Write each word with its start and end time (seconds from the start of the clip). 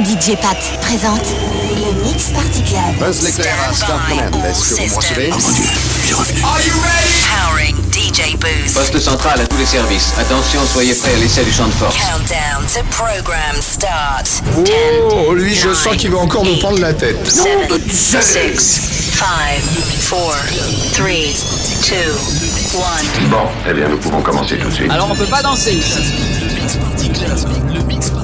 DJ 0.00 0.36
Pat 0.40 0.56
présente 0.80 1.34
le 1.74 2.02
Mix 2.04 2.30
Party 2.30 2.62
Club. 2.62 2.98
Buzz 2.98 3.22
l'éclair 3.22 3.54
à 3.62 3.70
Menendez 4.08 4.38
que 4.52 4.88
vous 4.88 4.96
recevez. 4.96 5.30
Are 5.30 6.60
you 6.60 6.74
ready? 6.82 7.20
Powering 7.28 7.76
DJ 7.92 8.36
Booth. 8.36 8.74
Poste 8.74 8.98
central 8.98 9.40
à 9.40 9.46
tous 9.46 9.56
les 9.56 9.66
services. 9.66 10.12
Attention, 10.18 10.64
soyez 10.66 10.94
prêts 10.94 11.14
à 11.14 11.16
l'essai 11.16 11.44
du 11.44 11.52
champ 11.52 11.66
de 11.66 11.72
force. 11.72 11.96
Countdown 11.96 12.66
to 12.66 12.82
program 12.90 13.60
start. 13.60 14.26
Oh, 15.12 15.34
lui, 15.34 15.54
je 15.54 15.72
sens 15.72 15.96
qu'il 15.96 16.10
va 16.10 16.18
encore 16.18 16.44
nous 16.44 16.58
prendre 16.58 16.78
la 16.78 16.92
tête. 16.92 17.26
7, 17.26 17.70
6, 17.88 18.20
5, 19.18 19.26
4, 19.26 19.28
3, 20.08 20.34
2, 20.98 21.04
1. 23.24 23.28
Bon, 23.28 23.48
eh 23.68 23.72
bien, 23.72 23.88
nous 23.88 23.98
pouvons 23.98 24.20
commencer 24.20 24.58
tout 24.58 24.68
de 24.68 24.74
suite. 24.74 24.90
Alors 24.90 25.10
on 25.10 25.14
peut 25.14 25.24
pas 25.26 25.42
danser 25.42 25.72
ici. 25.72 25.98
I 27.02 28.19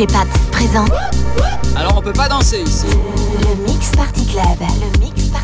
DJ 0.00 0.06
Pat 0.06 0.28
présente 0.50 0.90
Alors 1.76 1.98
on 1.98 2.00
peut 2.00 2.12
pas 2.12 2.28
danser 2.28 2.62
ici. 2.62 2.86
le 2.86 3.66
Mix 3.66 3.90
Party 3.90 4.24
Club. 4.26 4.44
Le 4.80 4.98
Mix 4.98 5.24
Party 5.28 5.39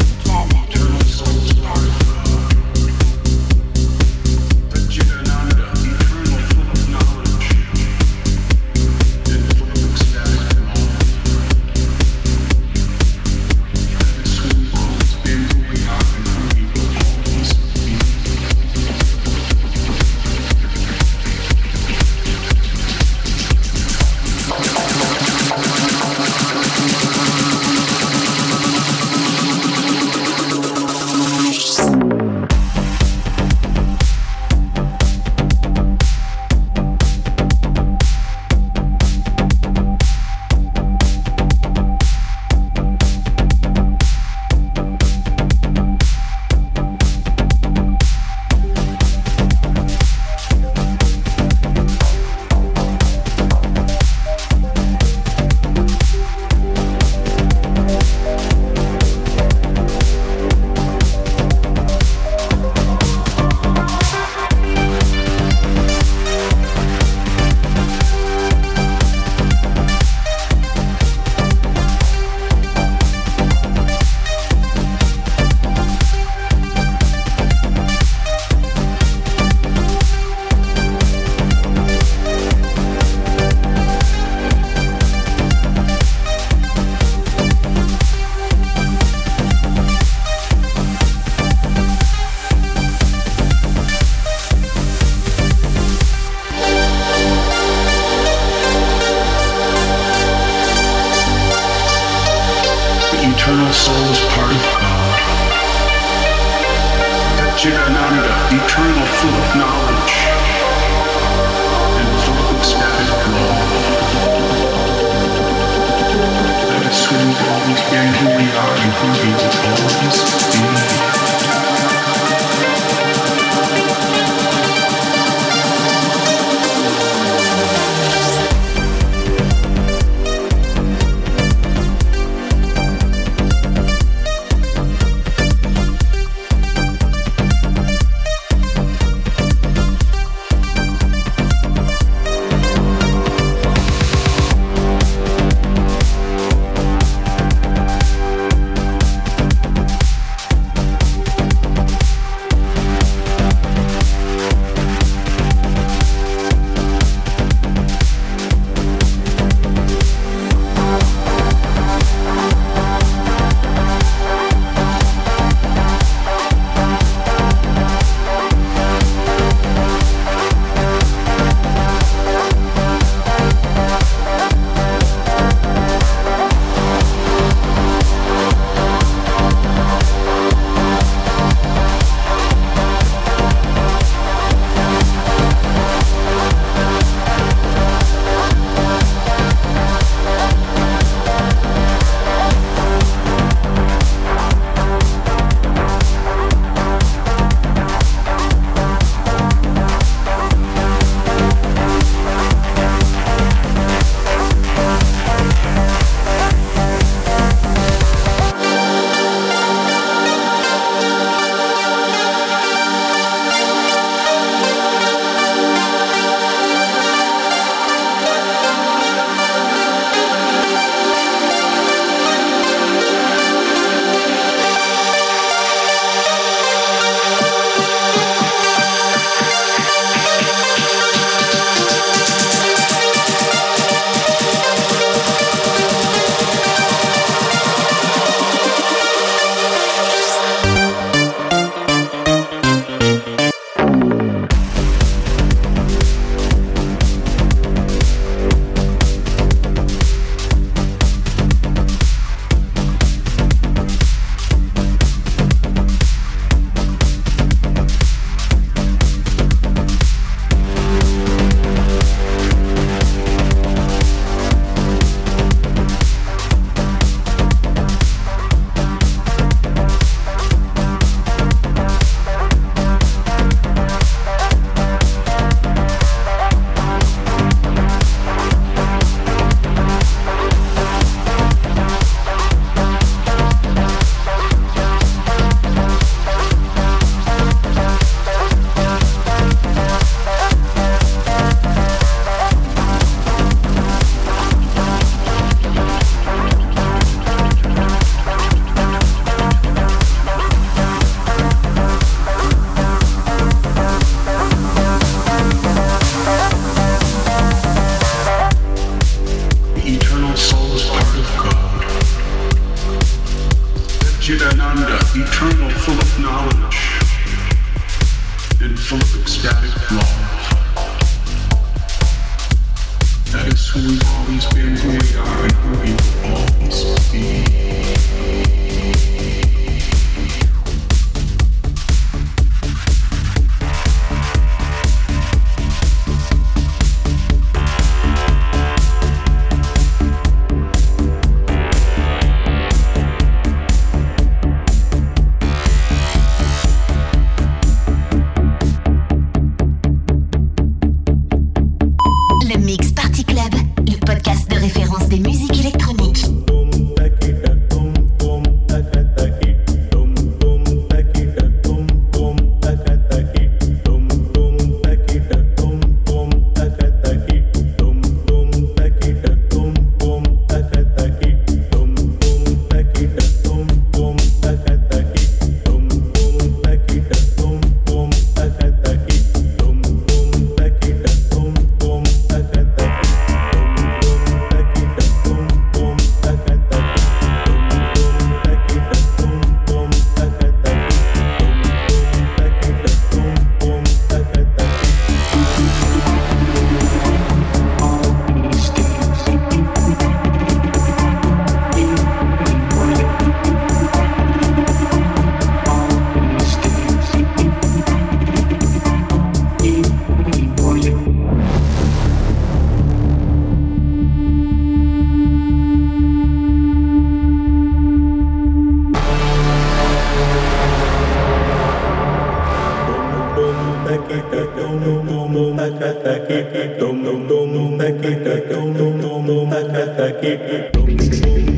All 430.77 431.56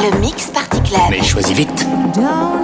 Le 0.00 0.20
Mix 0.20 0.46
Party 0.50 0.80
Club. 0.82 1.00
Mais 1.10 1.22
choisis 1.22 1.56
vite. 1.56 1.86
Don't 2.14 2.57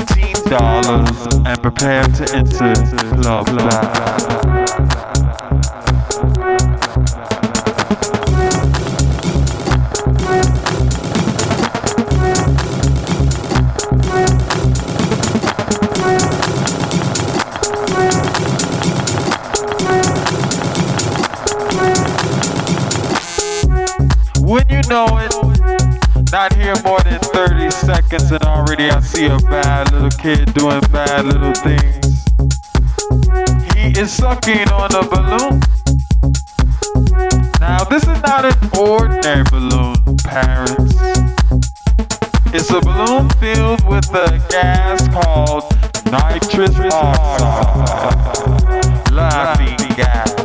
your 0.00 0.06
$15 0.06 1.46
and 1.46 1.62
prepare 1.62 2.02
to 2.04 2.34
enter 2.34 2.74
Club 3.22 3.46
Bad. 3.46 4.30
When 24.40 24.68
you 24.68 24.82
know 24.88 25.06
it, 25.18 26.32
not 26.32 26.54
here 26.54 26.74
more 26.84 27.00
than 27.00 27.20
30 27.20 27.29
seconds 27.94 28.30
and 28.30 28.42
already 28.44 28.88
I 28.88 29.00
see 29.00 29.26
a 29.26 29.36
bad 29.38 29.92
little 29.92 30.10
kid 30.10 30.54
doing 30.54 30.80
bad 30.92 31.24
little 31.24 31.52
things. 31.54 32.24
He 33.74 34.00
is 34.00 34.12
sucking 34.12 34.68
on 34.70 34.90
a 34.94 35.02
balloon. 35.12 35.60
Now 37.58 37.82
this 37.84 38.04
is 38.04 38.22
not 38.22 38.44
an 38.44 38.58
ordinary 38.78 39.42
balloon, 39.50 39.96
parents. 40.18 40.94
It's 42.54 42.70
a 42.70 42.80
balloon 42.80 43.28
filled 43.40 43.84
with 43.88 44.08
a 44.10 44.38
gas 44.48 45.08
called 45.08 45.64
nitrous 46.12 46.78
oxide. 46.92 48.20
Gas. 49.96 50.39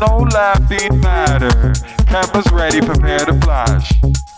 No 0.00 0.18
laughing 0.18 1.00
matter. 1.00 1.72
Cameras 2.06 2.50
ready, 2.52 2.80
prepare 2.80 3.24
to. 3.26 3.40
Flash. 3.40 4.35